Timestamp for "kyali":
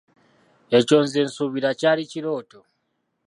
1.79-2.03